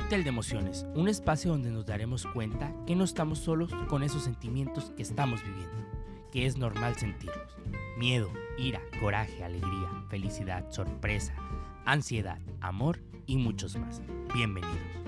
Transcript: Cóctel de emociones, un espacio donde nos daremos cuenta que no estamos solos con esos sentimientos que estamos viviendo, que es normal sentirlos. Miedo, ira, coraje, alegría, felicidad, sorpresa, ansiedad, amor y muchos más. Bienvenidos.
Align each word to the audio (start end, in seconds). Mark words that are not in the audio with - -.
Cóctel 0.00 0.24
de 0.24 0.30
emociones, 0.30 0.86
un 0.94 1.08
espacio 1.08 1.52
donde 1.52 1.70
nos 1.70 1.84
daremos 1.84 2.26
cuenta 2.26 2.72
que 2.86 2.96
no 2.96 3.04
estamos 3.04 3.38
solos 3.38 3.70
con 3.88 4.02
esos 4.02 4.24
sentimientos 4.24 4.92
que 4.96 5.02
estamos 5.02 5.44
viviendo, 5.44 5.86
que 6.32 6.46
es 6.46 6.56
normal 6.56 6.96
sentirlos. 6.96 7.54
Miedo, 7.98 8.30
ira, 8.56 8.80
coraje, 8.98 9.44
alegría, 9.44 9.90
felicidad, 10.08 10.64
sorpresa, 10.70 11.34
ansiedad, 11.84 12.40
amor 12.62 12.98
y 13.26 13.36
muchos 13.36 13.76
más. 13.76 14.00
Bienvenidos. 14.32 14.99